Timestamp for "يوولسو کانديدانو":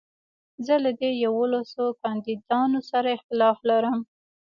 1.25-2.79